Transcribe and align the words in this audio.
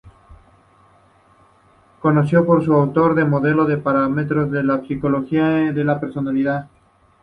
Conocido 1.99 2.43
por 2.43 2.61
ser 2.61 2.71
el 2.73 2.79
autor 2.79 3.13
del 3.13 3.29
Modelo 3.29 3.65
de 3.65 3.77
Parámetros 3.77 4.51
en 4.51 4.87
Psicología 4.87 5.47
de 5.71 5.83
la 5.83 5.99
Personalidad. 5.99 6.67